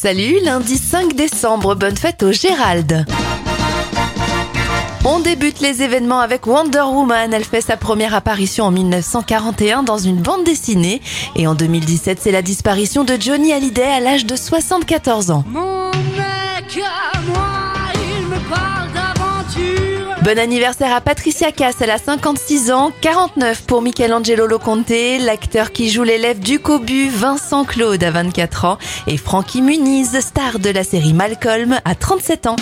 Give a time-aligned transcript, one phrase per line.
[0.00, 3.04] Salut, lundi 5 décembre, bonne fête au Gérald.
[5.04, 7.34] On débute les événements avec Wonder Woman.
[7.34, 11.02] Elle fait sa première apparition en 1941 dans une bande dessinée.
[11.34, 15.42] Et en 2017, c'est la disparition de Johnny Hallyday à l'âge de 74 ans.
[20.28, 24.92] Bon anniversaire à Patricia Cass, elle a 56 ans, 49 pour Michelangelo Loconte,
[25.24, 30.58] l'acteur qui joue l'élève du Cobu, Vincent Claude à 24 ans, et Frankie Muniz, star
[30.58, 32.56] de la série Malcolm, à 37 ans.